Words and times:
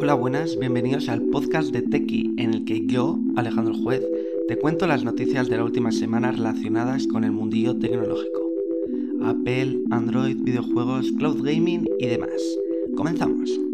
Hola, 0.00 0.14
buenas, 0.14 0.56
bienvenidos 0.56 1.08
al 1.08 1.22
podcast 1.22 1.72
de 1.72 1.82
Tequi, 1.82 2.32
en 2.38 2.54
el 2.54 2.64
que 2.64 2.86
yo, 2.86 3.18
Alejandro 3.34 3.74
Juez, 3.74 4.00
te 4.46 4.56
cuento 4.56 4.86
las 4.86 5.02
noticias 5.02 5.48
de 5.48 5.56
la 5.56 5.64
última 5.64 5.90
semana 5.90 6.30
relacionadas 6.30 7.08
con 7.08 7.24
el 7.24 7.32
mundillo 7.32 7.76
tecnológico. 7.76 8.48
Apple, 9.24 9.80
Android, 9.90 10.36
videojuegos, 10.40 11.10
cloud 11.18 11.42
gaming 11.42 11.84
y 11.98 12.06
demás. 12.06 12.30
Comenzamos. 12.96 13.67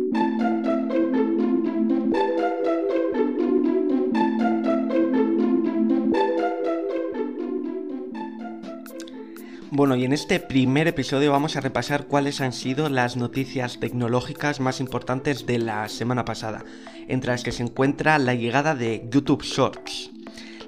Bueno, 9.77 9.97
y 9.97 10.05
en 10.05 10.13
este 10.13 10.39
primer 10.39 10.87
episodio 10.87 11.33
vamos 11.33 11.57
a 11.57 11.61
repasar 11.61 12.07
cuáles 12.07 12.41
han 12.41 12.53
sido 12.53 12.89
las 12.89 13.17
noticias 13.17 13.81
tecnológicas 13.81 14.61
más 14.61 14.79
importantes 14.79 15.47
de 15.47 15.59
la 15.59 15.89
semana 15.89 16.25
pasada, 16.25 16.65
entre 17.09 17.33
las 17.33 17.43
que 17.43 17.51
se 17.51 17.65
encuentra 17.65 18.21
la 18.21 18.37
llegada 18.37 18.77
de 18.77 19.09
YouTube 19.11 19.43
Shorts, 19.43 20.13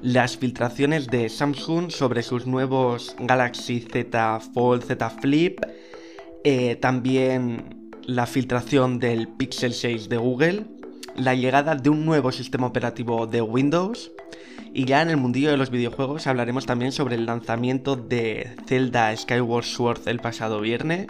las 0.02 0.37
filtraciones 0.37 1.06
de 1.06 1.28
Samsung 1.28 1.92
sobre 1.92 2.24
sus 2.24 2.48
nuevos 2.48 3.14
Galaxy 3.20 3.78
Z 3.78 4.41
Fold, 4.52 4.83
Z 4.83 5.09
Flip, 5.11 5.61
eh, 6.42 6.75
también 6.75 7.92
la 8.06 8.27
filtración 8.27 8.98
del 8.98 9.28
Pixel 9.28 9.73
6 9.73 10.09
de 10.09 10.16
Google, 10.16 10.66
la 11.14 11.36
llegada 11.36 11.77
de 11.77 11.91
un 11.91 12.05
nuevo 12.05 12.33
sistema 12.33 12.66
operativo 12.66 13.28
de 13.28 13.41
Windows, 13.41 14.11
y 14.73 14.84
ya 14.84 15.02
en 15.02 15.10
el 15.10 15.16
mundillo 15.16 15.51
de 15.51 15.56
los 15.56 15.70
videojuegos 15.70 16.27
hablaremos 16.27 16.66
también 16.66 16.92
sobre 16.92 17.14
el 17.14 17.27
lanzamiento 17.27 17.97
de 17.97 18.55
Zelda 18.66 19.16
Skyward 19.16 19.64
Sword 19.64 20.09
el 20.09 20.20
pasado 20.20 20.60
viernes, 20.60 21.06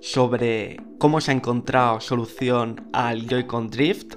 sobre 0.00 0.80
cómo 0.98 1.20
se 1.20 1.30
ha 1.30 1.34
encontrado 1.34 2.00
solución 2.00 2.88
al 2.92 3.26
Joy-Con 3.26 3.70
Drift, 3.70 4.14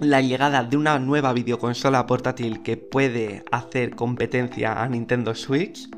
la 0.00 0.20
llegada 0.22 0.64
de 0.64 0.76
una 0.76 0.98
nueva 0.98 1.32
videoconsola 1.32 2.06
portátil 2.06 2.62
que 2.62 2.76
puede 2.76 3.44
hacer 3.52 3.94
competencia 3.94 4.82
a 4.82 4.88
Nintendo 4.88 5.34
Switch, 5.34 5.88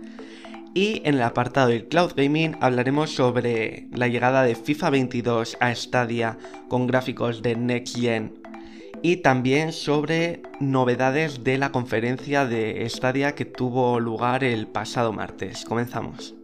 y 0.74 1.02
en 1.04 1.14
el 1.14 1.22
apartado 1.22 1.68
del 1.68 1.86
Cloud 1.86 2.12
Gaming 2.16 2.56
hablaremos 2.60 3.14
sobre 3.14 3.88
la 3.92 4.08
llegada 4.08 4.42
de 4.42 4.54
FIFA 4.54 4.90
22 4.90 5.56
a 5.60 5.74
Stadia 5.74 6.38
con 6.68 6.86
gráficos 6.86 7.42
de 7.42 7.56
Next 7.56 7.98
Gen 7.98 8.41
y 9.02 9.16
también 9.16 9.72
sobre 9.72 10.42
novedades 10.60 11.42
de 11.42 11.58
la 11.58 11.72
conferencia 11.72 12.46
de 12.46 12.88
Stadia 12.88 13.34
que 13.34 13.44
tuvo 13.44 13.98
lugar 13.98 14.44
el 14.44 14.68
pasado 14.68 15.12
martes. 15.12 15.64
Comenzamos. 15.64 16.34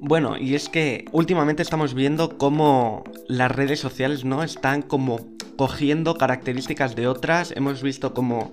Bueno, 0.00 0.36
y 0.36 0.54
es 0.54 0.68
que 0.68 1.06
últimamente 1.12 1.62
estamos 1.62 1.94
viendo 1.94 2.36
cómo 2.36 3.04
las 3.28 3.50
redes 3.50 3.78
sociales 3.78 4.24
no 4.24 4.42
están 4.42 4.82
como 4.82 5.20
cogiendo 5.56 6.16
características 6.16 6.96
de 6.96 7.06
otras. 7.06 7.52
Hemos 7.52 7.82
visto 7.82 8.12
como 8.12 8.52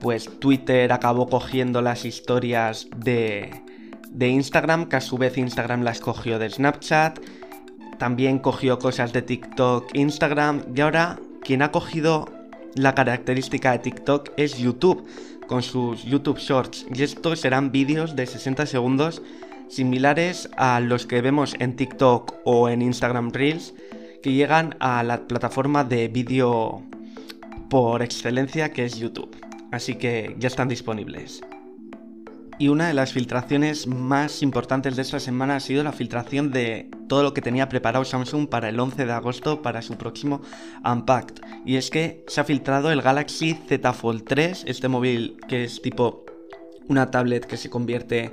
pues 0.00 0.30
Twitter 0.40 0.92
acabó 0.92 1.28
cogiendo 1.28 1.82
las 1.82 2.06
historias 2.06 2.88
de, 2.96 3.62
de 4.08 4.28
Instagram, 4.28 4.88
que 4.88 4.96
a 4.96 5.00
su 5.02 5.18
vez 5.18 5.36
Instagram 5.36 5.82
las 5.82 6.00
cogió 6.00 6.38
de 6.38 6.48
Snapchat. 6.48 7.20
También 7.98 8.38
cogió 8.38 8.78
cosas 8.78 9.12
de 9.12 9.20
TikTok, 9.20 9.94
Instagram 9.94 10.62
y 10.74 10.80
ahora 10.80 11.20
quien 11.50 11.62
ha 11.62 11.72
cogido 11.72 12.28
la 12.76 12.94
característica 12.94 13.72
de 13.72 13.80
TikTok 13.80 14.30
es 14.36 14.56
YouTube, 14.56 15.04
con 15.48 15.64
sus 15.64 16.04
YouTube 16.04 16.38
Shorts. 16.38 16.86
Y 16.94 17.02
estos 17.02 17.40
serán 17.40 17.72
vídeos 17.72 18.14
de 18.14 18.24
60 18.24 18.66
segundos 18.66 19.20
similares 19.68 20.48
a 20.56 20.78
los 20.78 21.06
que 21.06 21.20
vemos 21.20 21.56
en 21.58 21.74
TikTok 21.74 22.36
o 22.44 22.68
en 22.68 22.82
Instagram 22.82 23.32
Reels, 23.32 23.74
que 24.22 24.32
llegan 24.32 24.76
a 24.78 25.02
la 25.02 25.26
plataforma 25.26 25.82
de 25.82 26.06
vídeo 26.06 26.84
por 27.68 28.02
excelencia 28.02 28.70
que 28.70 28.84
es 28.84 29.00
YouTube. 29.00 29.36
Así 29.72 29.96
que 29.96 30.36
ya 30.38 30.46
están 30.46 30.68
disponibles. 30.68 31.40
Y 32.60 32.68
una 32.68 32.88
de 32.88 32.92
las 32.92 33.14
filtraciones 33.14 33.86
más 33.86 34.42
importantes 34.42 34.94
de 34.94 35.00
esta 35.00 35.18
semana 35.18 35.56
ha 35.56 35.60
sido 35.60 35.82
la 35.82 35.92
filtración 35.92 36.50
de 36.50 36.90
todo 37.08 37.22
lo 37.22 37.32
que 37.32 37.40
tenía 37.40 37.70
preparado 37.70 38.04
Samsung 38.04 38.50
para 38.50 38.68
el 38.68 38.78
11 38.78 39.06
de 39.06 39.12
agosto 39.12 39.62
para 39.62 39.80
su 39.80 39.96
próximo 39.96 40.42
Unpacked. 40.84 41.42
Y 41.64 41.76
es 41.76 41.88
que 41.88 42.22
se 42.28 42.38
ha 42.38 42.44
filtrado 42.44 42.92
el 42.92 43.00
Galaxy 43.00 43.54
Z 43.66 43.94
Fold 43.94 44.24
3, 44.24 44.64
este 44.66 44.88
móvil 44.88 45.38
que 45.48 45.64
es 45.64 45.80
tipo 45.80 46.26
una 46.86 47.10
tablet 47.10 47.46
que 47.46 47.56
se 47.56 47.70
convierte 47.70 48.30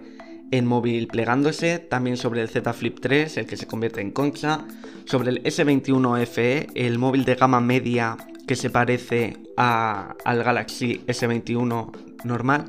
en 0.51 0.65
móvil 0.65 1.07
plegándose, 1.07 1.79
también 1.79 2.17
sobre 2.17 2.41
el 2.41 2.49
Z 2.49 2.73
Flip 2.73 2.99
3, 2.99 3.37
el 3.37 3.45
que 3.45 3.55
se 3.55 3.65
convierte 3.65 4.01
en 4.01 4.11
concha, 4.11 4.65
sobre 5.05 5.29
el 5.29 5.43
S21 5.43 6.25
FE, 6.25 6.67
el 6.75 6.99
móvil 6.99 7.23
de 7.23 7.35
gama 7.35 7.61
media 7.61 8.17
que 8.45 8.57
se 8.57 8.69
parece 8.69 9.37
al 9.55 10.43
Galaxy 10.43 11.01
S21 11.07 11.91
normal 12.25 12.65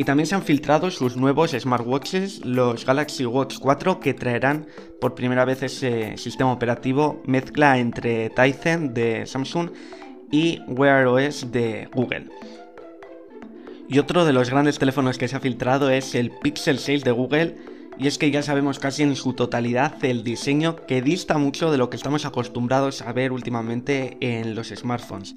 y 0.00 0.04
también 0.04 0.26
se 0.26 0.34
han 0.34 0.42
filtrado 0.42 0.90
sus 0.90 1.18
nuevos 1.18 1.50
smartwatches, 1.50 2.42
los 2.46 2.86
Galaxy 2.86 3.26
Watch 3.26 3.58
4, 3.58 4.00
que 4.00 4.14
traerán 4.14 4.66
por 4.98 5.14
primera 5.14 5.44
vez 5.44 5.62
ese 5.62 6.16
sistema 6.16 6.52
operativo 6.52 7.22
mezcla 7.26 7.76
entre 7.76 8.30
Tizen 8.30 8.94
de 8.94 9.26
Samsung 9.26 9.68
y 10.30 10.62
Wear 10.68 11.06
OS 11.06 11.52
de 11.52 11.90
Google. 11.92 12.28
Y 13.90 13.98
otro 13.98 14.24
de 14.24 14.32
los 14.32 14.48
grandes 14.48 14.78
teléfonos 14.78 15.18
que 15.18 15.28
se 15.28 15.36
ha 15.36 15.40
filtrado 15.40 15.90
es 15.90 16.14
el 16.14 16.30
Pixel 16.30 16.78
6 16.78 17.04
de 17.04 17.10
Google, 17.10 17.56
y 17.98 18.06
es 18.06 18.16
que 18.16 18.30
ya 18.30 18.42
sabemos 18.42 18.78
casi 18.78 19.02
en 19.02 19.16
su 19.16 19.34
totalidad 19.34 20.02
el 20.02 20.24
diseño 20.24 20.76
que 20.86 21.02
dista 21.02 21.36
mucho 21.36 21.70
de 21.70 21.76
lo 21.76 21.90
que 21.90 21.98
estamos 21.98 22.24
acostumbrados 22.24 23.02
a 23.02 23.12
ver 23.12 23.32
últimamente 23.32 24.16
en 24.22 24.54
los 24.54 24.68
smartphones 24.68 25.36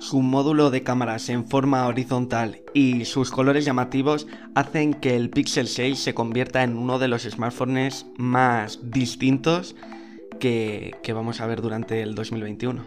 su 0.00 0.22
módulo 0.22 0.70
de 0.70 0.82
cámaras 0.82 1.28
en 1.28 1.46
forma 1.46 1.86
horizontal 1.86 2.62
y 2.72 3.04
sus 3.04 3.30
colores 3.30 3.66
llamativos 3.66 4.26
hacen 4.54 4.94
que 4.94 5.14
el 5.14 5.28
Pixel 5.28 5.68
6 5.68 5.98
se 5.98 6.14
convierta 6.14 6.62
en 6.62 6.76
uno 6.76 6.98
de 6.98 7.06
los 7.06 7.22
smartphones 7.22 8.06
más 8.16 8.80
distintos 8.82 9.76
que, 10.40 10.96
vamos 11.14 11.40
a 11.40 11.46
ver 11.46 11.60
durante 11.60 12.00
el 12.00 12.14
2021. 12.14 12.86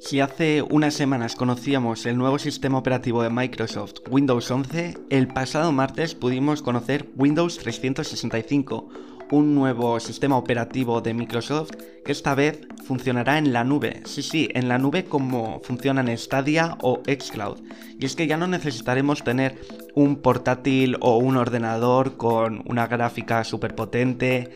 Si 0.00 0.20
hace 0.20 0.62
unas 0.62 0.94
semanas 0.94 1.36
conocíamos 1.36 2.04
el 2.06 2.18
nuevo 2.18 2.38
sistema 2.38 2.78
operativo 2.78 3.22
de 3.22 3.30
Microsoft, 3.30 4.00
Windows 4.10 4.50
11, 4.50 4.98
el 5.10 5.28
pasado 5.28 5.70
martes 5.70 6.14
pudimos 6.16 6.62
conocer 6.62 7.08
Windows 7.16 7.58
365, 7.58 8.88
un 9.30 9.54
nuevo 9.54 10.00
sistema 10.00 10.36
operativo 10.36 11.00
de 11.00 11.14
Microsoft 11.14 11.72
que 12.04 12.12
esta 12.12 12.34
vez 12.34 12.60
funcionará 12.84 13.38
en 13.38 13.52
la 13.52 13.64
nube. 13.64 14.02
Sí, 14.04 14.22
sí, 14.22 14.48
en 14.54 14.68
la 14.68 14.78
nube 14.78 15.04
como 15.04 15.60
funcionan 15.62 16.16
Stadia 16.16 16.76
o 16.80 17.02
Xcloud. 17.06 17.58
Y 17.98 18.06
es 18.06 18.16
que 18.16 18.26
ya 18.26 18.36
no 18.36 18.46
necesitaremos 18.46 19.24
tener 19.24 19.58
un 19.94 20.16
portátil 20.16 20.96
o 21.00 21.18
un 21.18 21.36
ordenador 21.36 22.16
con 22.16 22.62
una 22.66 22.86
gráfica 22.86 23.44
súper 23.44 23.74
potente, 23.74 24.50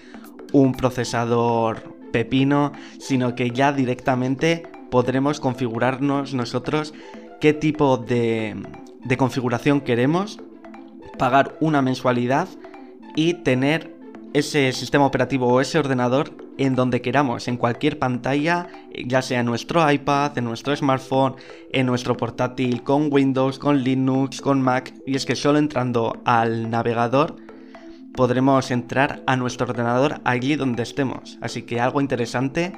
un 0.52 0.72
procesador 0.74 1.82
pepino, 2.12 2.72
sino 2.98 3.34
que 3.34 3.50
ya 3.50 3.72
directamente 3.72 4.62
podremos 4.90 5.40
configurarnos 5.40 6.34
nosotros 6.34 6.94
qué 7.40 7.52
tipo 7.52 7.96
de, 7.96 8.56
de 9.04 9.16
configuración 9.16 9.80
queremos, 9.80 10.38
pagar 11.18 11.56
una 11.60 11.82
mensualidad 11.82 12.48
y 13.16 13.34
tener 13.34 14.01
ese 14.32 14.72
sistema 14.72 15.06
operativo 15.06 15.47
o 15.47 15.60
ese 15.60 15.78
ordenador 15.78 16.32
en 16.59 16.75
donde 16.75 17.03
queramos, 17.03 17.48
en 17.48 17.56
cualquier 17.56 17.98
pantalla, 17.98 18.69
ya 19.06 19.22
sea 19.22 19.41
en 19.41 19.47
nuestro 19.47 19.91
iPad, 19.91 20.37
en 20.38 20.44
nuestro 20.44 20.75
smartphone, 20.75 21.37
en 21.72 21.87
nuestro 21.87 22.16
portátil, 22.16 22.82
con 22.82 23.12
Windows, 23.12 23.59
con 23.59 23.82
Linux, 23.82 24.41
con 24.41 24.62
Mac. 24.62 24.94
Y 25.06 25.16
es 25.16 25.26
que 25.26 25.37
solo 25.37 25.59
entrando 25.59 26.20
al 26.25 26.70
navegador 26.70 27.37
podremos 28.15 28.70
entrar 28.70 29.22
a 29.26 29.37
nuestro 29.37 29.66
ordenador 29.66 30.20
allí 30.25 30.56
donde 30.56 30.82
estemos. 30.82 31.38
Así 31.41 31.62
que 31.62 31.81
algo 31.81 32.00
interesante 32.00 32.72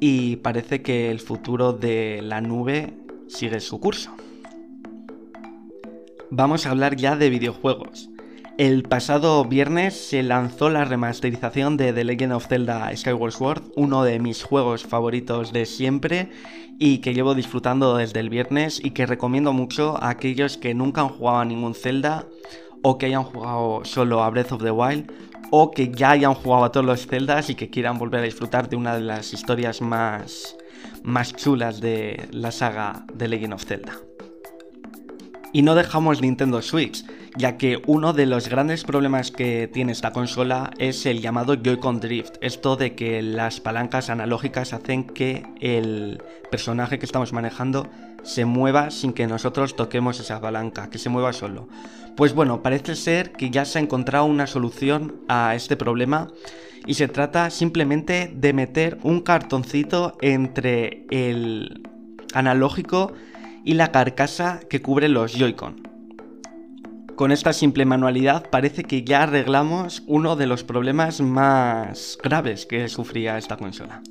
y 0.00 0.36
parece 0.36 0.82
que 0.82 1.10
el 1.10 1.20
futuro 1.20 1.72
de 1.72 2.20
la 2.22 2.40
nube 2.40 2.94
sigue 3.28 3.60
su 3.60 3.80
curso. 3.80 4.14
Vamos 6.30 6.66
a 6.66 6.70
hablar 6.70 6.96
ya 6.96 7.16
de 7.16 7.30
videojuegos. 7.30 8.11
El 8.58 8.82
pasado 8.82 9.46
viernes 9.46 10.08
se 10.08 10.22
lanzó 10.22 10.68
la 10.68 10.84
remasterización 10.84 11.78
de 11.78 11.94
The 11.94 12.04
Legend 12.04 12.34
of 12.34 12.48
Zelda 12.48 12.94
Skyward 12.94 13.32
Sword, 13.32 13.62
uno 13.76 14.04
de 14.04 14.18
mis 14.18 14.44
juegos 14.44 14.84
favoritos 14.84 15.54
de 15.54 15.64
siempre 15.64 16.30
y 16.78 16.98
que 16.98 17.14
llevo 17.14 17.34
disfrutando 17.34 17.96
desde 17.96 18.20
el 18.20 18.28
viernes 18.28 18.78
y 18.84 18.90
que 18.90 19.06
recomiendo 19.06 19.54
mucho 19.54 19.96
a 20.02 20.10
aquellos 20.10 20.58
que 20.58 20.74
nunca 20.74 21.00
han 21.00 21.08
jugado 21.08 21.38
a 21.38 21.44
ningún 21.46 21.74
Zelda 21.74 22.26
o 22.82 22.98
que 22.98 23.06
hayan 23.06 23.24
jugado 23.24 23.86
solo 23.86 24.22
a 24.22 24.28
Breath 24.28 24.52
of 24.52 24.62
the 24.62 24.70
Wild 24.70 25.10
o 25.50 25.70
que 25.70 25.90
ya 25.90 26.10
hayan 26.10 26.34
jugado 26.34 26.64
a 26.64 26.72
todos 26.72 26.84
los 26.84 27.06
Zeldas 27.06 27.48
y 27.48 27.54
que 27.54 27.70
quieran 27.70 27.98
volver 27.98 28.20
a 28.20 28.24
disfrutar 28.24 28.68
de 28.68 28.76
una 28.76 28.94
de 28.94 29.00
las 29.00 29.32
historias 29.32 29.80
más, 29.80 30.56
más 31.02 31.34
chulas 31.34 31.80
de 31.80 32.28
la 32.32 32.52
saga 32.52 33.06
The 33.16 33.28
Legend 33.28 33.54
of 33.54 33.64
Zelda. 33.64 33.96
Y 35.54 35.62
no 35.62 35.74
dejamos 35.74 36.20
Nintendo 36.20 36.60
Switch 36.60 37.02
ya 37.36 37.56
que 37.56 37.80
uno 37.86 38.12
de 38.12 38.26
los 38.26 38.48
grandes 38.48 38.84
problemas 38.84 39.30
que 39.30 39.68
tiene 39.72 39.92
esta 39.92 40.12
consola 40.12 40.70
es 40.78 41.06
el 41.06 41.20
llamado 41.20 41.54
Joy-Con 41.54 42.00
Drift, 42.00 42.36
esto 42.40 42.76
de 42.76 42.94
que 42.94 43.22
las 43.22 43.60
palancas 43.60 44.10
analógicas 44.10 44.72
hacen 44.72 45.04
que 45.04 45.44
el 45.60 46.22
personaje 46.50 46.98
que 46.98 47.06
estamos 47.06 47.32
manejando 47.32 47.88
se 48.22 48.44
mueva 48.44 48.90
sin 48.90 49.12
que 49.12 49.26
nosotros 49.26 49.76
toquemos 49.76 50.20
esa 50.20 50.40
palanca, 50.40 50.90
que 50.90 50.98
se 50.98 51.08
mueva 51.08 51.32
solo. 51.32 51.68
Pues 52.16 52.34
bueno, 52.34 52.62
parece 52.62 52.94
ser 52.94 53.32
que 53.32 53.50
ya 53.50 53.64
se 53.64 53.78
ha 53.78 53.82
encontrado 53.82 54.26
una 54.26 54.46
solución 54.46 55.22
a 55.28 55.54
este 55.54 55.76
problema 55.76 56.28
y 56.86 56.94
se 56.94 57.08
trata 57.08 57.48
simplemente 57.50 58.30
de 58.34 58.52
meter 58.52 58.98
un 59.02 59.20
cartoncito 59.20 60.18
entre 60.20 61.06
el 61.10 61.88
analógico 62.34 63.12
y 63.64 63.74
la 63.74 63.92
carcasa 63.92 64.60
que 64.68 64.82
cubre 64.82 65.08
los 65.08 65.32
Joy-Con. 65.32 65.91
Con 67.22 67.30
esta 67.30 67.52
simple 67.52 67.84
manualidad 67.84 68.50
parece 68.50 68.82
que 68.82 69.04
ya 69.04 69.22
arreglamos 69.22 70.02
uno 70.08 70.34
de 70.34 70.48
los 70.48 70.64
problemas 70.64 71.20
más 71.20 72.18
graves 72.20 72.66
que 72.66 72.88
sufría 72.88 73.38
esta 73.38 73.56
consola. 73.56 74.02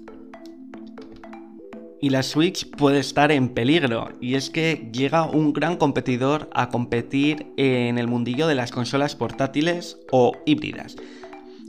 Y 2.00 2.10
la 2.10 2.24
Switch 2.24 2.72
puede 2.72 3.00
estar 3.00 3.34
en 3.34 3.50
peligro, 3.50 4.13
y 4.22 4.36
es 4.36 4.50
que 4.50 4.90
llega 4.94 5.25
un 5.25 5.52
gran 5.52 5.75
competidor 5.75 6.50
a 6.54 6.69
competir 6.69 7.48
en 7.58 7.98
el 7.98 8.08
mundillo 8.08 8.48
de 8.48 8.56
las 8.56 8.72
consolas 8.72 9.18
portátiles 9.18 9.98
o 10.10 10.31
híbridas. 10.46 10.96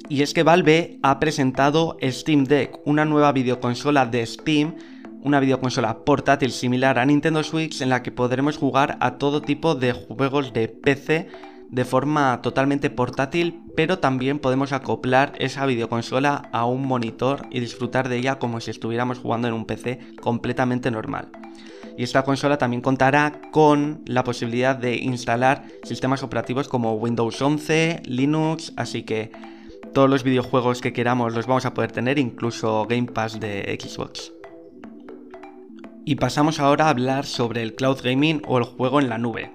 Y 0.08 0.22
es 0.22 0.34
que 0.34 0.44
Valve 0.44 1.00
ha 1.02 1.18
presentado 1.18 1.96
Steam 2.04 2.44
Deck, 2.44 2.78
una 2.84 3.04
nueva 3.04 3.32
videoconsola 3.32 4.06
de 4.06 4.24
Steam 4.26 4.76
una 5.22 5.40
videoconsola 5.40 6.04
portátil 6.04 6.52
similar 6.52 6.98
a 6.98 7.06
Nintendo 7.06 7.42
Switch 7.42 7.80
en 7.80 7.88
la 7.88 8.02
que 8.02 8.12
podremos 8.12 8.58
jugar 8.58 8.98
a 9.00 9.18
todo 9.18 9.40
tipo 9.40 9.74
de 9.74 9.92
juegos 9.92 10.52
de 10.52 10.68
PC 10.68 11.28
de 11.72 11.84
forma 11.86 12.42
totalmente 12.42 12.90
portátil, 12.90 13.62
pero 13.74 13.98
también 13.98 14.38
podemos 14.38 14.72
acoplar 14.72 15.32
esa 15.38 15.64
videoconsola 15.64 16.50
a 16.52 16.66
un 16.66 16.86
monitor 16.86 17.46
y 17.50 17.60
disfrutar 17.60 18.10
de 18.10 18.18
ella 18.18 18.38
como 18.38 18.60
si 18.60 18.70
estuviéramos 18.70 19.18
jugando 19.18 19.48
en 19.48 19.54
un 19.54 19.64
PC 19.64 19.98
completamente 20.20 20.90
normal. 20.90 21.30
Y 21.96 22.02
esta 22.02 22.24
consola 22.24 22.58
también 22.58 22.82
contará 22.82 23.40
con 23.50 24.02
la 24.06 24.24
posibilidad 24.24 24.76
de 24.76 24.96
instalar 24.96 25.64
sistemas 25.82 26.22
operativos 26.22 26.68
como 26.68 26.94
Windows 26.94 27.40
11, 27.40 28.02
Linux, 28.04 28.72
así 28.76 29.04
que 29.04 29.30
todos 29.94 30.10
los 30.10 30.24
videojuegos 30.24 30.80
que 30.80 30.92
queramos 30.92 31.34
los 31.34 31.46
vamos 31.46 31.64
a 31.64 31.74
poder 31.74 31.92
tener, 31.92 32.18
incluso 32.18 32.86
Game 32.86 33.08
Pass 33.08 33.40
de 33.40 33.78
Xbox. 33.80 34.31
Y 36.04 36.16
pasamos 36.16 36.58
ahora 36.58 36.86
a 36.86 36.90
hablar 36.90 37.26
sobre 37.26 37.62
el 37.62 37.74
cloud 37.74 37.98
gaming 38.02 38.42
o 38.46 38.58
el 38.58 38.64
juego 38.64 39.00
en 39.00 39.08
la 39.08 39.18
nube. 39.18 39.52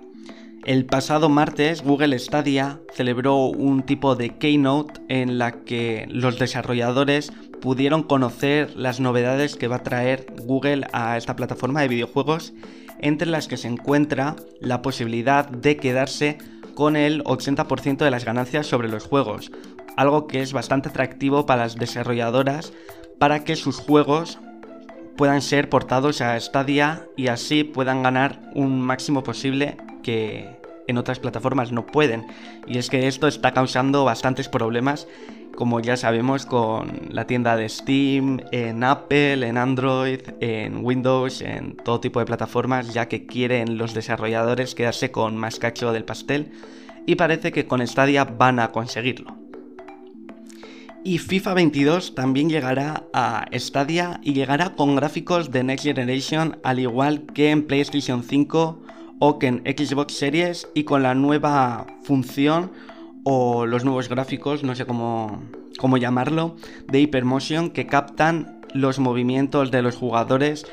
El 0.66 0.86
pasado 0.86 1.28
martes 1.30 1.82
Google 1.82 2.18
Stadia 2.20 2.80
celebró 2.94 3.46
un 3.46 3.84
tipo 3.84 4.16
de 4.16 4.38
keynote 4.38 5.02
en 5.10 5.38
la 5.38 5.64
que 5.64 6.06
los 6.10 6.40
desarrolladores 6.40 7.32
pudieron 7.62 8.04
conocer 8.04 8.76
las 8.76 9.00
novedades 9.00 9.56
que 9.56 9.68
va 9.68 9.78
a 9.78 9.84
traer 9.84 10.26
Google 10.44 10.88
a 10.94 11.18
esta 11.18 11.36
plataforma 11.36 11.82
de 11.82 11.88
videojuegos, 11.88 12.54
entre 13.00 13.28
las 13.28 13.48
que 13.48 13.58
se 13.58 13.68
encuentra 13.68 14.36
la 14.60 14.82
posibilidad 14.82 15.48
de 15.50 15.78
quedarse 15.78 16.38
con 16.76 16.96
el 16.96 17.24
80% 17.24 17.98
de 17.98 18.12
las 18.12 18.26
ganancias 18.26 18.68
sobre 18.68 18.90
los 18.90 19.04
juegos, 19.04 19.52
algo 19.98 20.28
que 20.28 20.42
es 20.42 20.54
bastante 20.54 20.90
atractivo 20.90 21.46
para 21.46 21.64
las 21.64 21.76
desarrolladoras 21.76 22.72
para 23.20 23.44
que 23.44 23.56
sus 23.56 23.78
juegos 23.78 24.40
puedan 25.18 25.42
ser 25.42 25.70
portados 25.70 26.22
a 26.22 26.40
Stadia 26.40 27.08
y 27.18 27.28
así 27.28 27.64
puedan 27.64 28.04
ganar 28.04 28.40
un 28.54 28.82
máximo 28.82 29.24
posible 29.24 29.78
que 30.04 30.58
en 30.88 30.98
otras 30.98 31.20
plataformas 31.20 31.72
no 31.72 31.86
pueden. 31.86 32.28
Y 32.66 32.78
es 32.78 32.90
que 32.90 33.08
esto 33.08 33.28
está 33.28 33.54
causando 33.54 34.06
bastantes 34.06 34.48
problemas, 34.48 35.08
como 35.56 35.80
ya 35.80 35.98
sabemos, 35.98 36.46
con 36.46 37.08
la 37.10 37.26
tienda 37.26 37.58
de 37.58 37.68
Steam, 37.68 38.42
en 38.52 38.84
Apple, 38.84 39.46
en 39.46 39.58
Android, 39.58 40.22
en 40.40 40.86
Windows, 40.86 41.42
en 41.42 41.76
todo 41.78 42.00
tipo 42.00 42.20
de 42.20 42.26
plataformas, 42.26 42.94
ya 42.94 43.08
que 43.08 43.26
quieren 43.26 43.78
los 43.78 43.94
desarrolladores 43.94 44.76
quedarse 44.76 45.12
con 45.12 45.36
más 45.36 45.60
cacho 45.60 45.92
del 45.92 46.06
pastel. 46.06 46.52
Y 47.06 47.16
parece 47.16 47.52
que 47.52 47.66
con 47.66 47.86
Stadia 47.86 48.24
van 48.26 48.60
a 48.60 48.72
conseguirlo. 48.72 49.47
Y 51.08 51.20
FIFA 51.20 51.54
22 51.54 52.16
también 52.16 52.50
llegará 52.50 53.06
a 53.14 53.46
Stadia 53.54 54.20
y 54.24 54.34
llegará 54.34 54.76
con 54.76 54.98
gráficos 54.98 55.52
de 55.52 55.64
Next 55.64 55.86
Generation 55.86 56.60
al 56.66 56.80
igual 56.80 57.26
que 57.34 57.50
en 57.50 57.66
PlayStation 57.66 58.24
5 58.24 58.82
o 59.20 59.40
que 59.40 59.48
en 59.48 59.60
Xbox 59.60 60.16
Series 60.16 60.68
y 60.74 60.84
con 60.84 61.04
la 61.04 61.16
nueva 61.16 61.88
función 62.04 62.74
o 63.24 63.66
los 63.66 63.86
nuevos 63.86 64.10
gráficos, 64.10 64.66
no 64.66 64.76
sé 64.76 64.86
cómo, 64.86 65.44
cómo 65.80 65.96
llamarlo, 65.96 66.58
de 66.92 67.00
Hypermotion 67.00 67.70
que 67.70 67.88
captan 67.88 68.60
los 68.74 69.00
movimientos 69.00 69.72
de 69.72 69.84
los 69.84 69.96
jugadores 69.96 70.66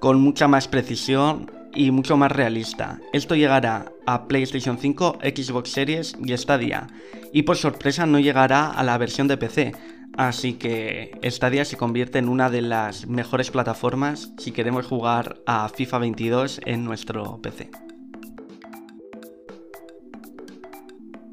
con 0.00 0.18
mucha 0.22 0.48
más 0.48 0.68
precisión 0.68 1.50
y 1.74 1.90
mucho 1.90 2.16
más 2.16 2.32
realista. 2.32 3.00
Esto 3.12 3.34
llegará 3.34 3.92
a 4.06 4.26
PlayStation 4.26 4.78
5, 4.78 5.18
Xbox 5.22 5.70
Series 5.70 6.16
y 6.24 6.36
Stadia. 6.36 6.88
Y 7.32 7.42
por 7.42 7.56
sorpresa 7.56 8.06
no 8.06 8.18
llegará 8.18 8.70
a 8.70 8.82
la 8.82 8.98
versión 8.98 9.28
de 9.28 9.36
PC. 9.36 9.72
Así 10.16 10.54
que 10.54 11.18
Stadia 11.24 11.64
se 11.64 11.78
convierte 11.78 12.18
en 12.18 12.28
una 12.28 12.50
de 12.50 12.62
las 12.62 13.06
mejores 13.06 13.50
plataformas 13.50 14.32
si 14.38 14.52
queremos 14.52 14.86
jugar 14.86 15.40
a 15.46 15.68
FIFA 15.68 15.98
22 15.98 16.60
en 16.66 16.84
nuestro 16.84 17.40
PC. 17.40 17.70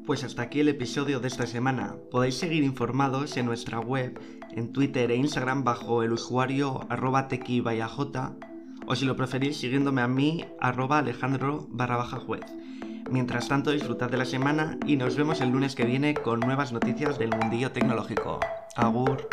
Pues 0.06 0.24
hasta 0.24 0.42
aquí 0.42 0.60
el 0.60 0.68
episodio 0.68 1.20
de 1.20 1.28
esta 1.28 1.46
semana. 1.46 1.94
Podéis 2.10 2.36
seguir 2.36 2.64
informados 2.64 3.36
en 3.36 3.46
nuestra 3.46 3.78
web, 3.78 4.18
en 4.50 4.72
Twitter 4.72 5.10
e 5.10 5.16
Instagram 5.16 5.62
bajo 5.62 6.02
el 6.02 6.12
usuario 6.12 6.80
arroba 6.88 7.28
o 8.90 8.96
si 8.96 9.04
lo 9.04 9.14
preferís 9.14 9.56
siguiéndome 9.56 10.02
a 10.02 10.08
mí, 10.08 10.44
arroba 10.58 10.98
alejandro 10.98 11.68
barra 11.70 11.96
baja 11.96 12.18
juez. 12.18 12.42
Mientras 13.08 13.46
tanto, 13.46 13.70
disfrutad 13.70 14.10
de 14.10 14.16
la 14.16 14.24
semana 14.24 14.78
y 14.84 14.96
nos 14.96 15.14
vemos 15.14 15.40
el 15.40 15.50
lunes 15.50 15.76
que 15.76 15.84
viene 15.84 16.14
con 16.14 16.40
nuevas 16.40 16.72
noticias 16.72 17.16
del 17.16 17.30
mundillo 17.30 17.70
tecnológico. 17.70 18.40
Agur. 18.74 19.28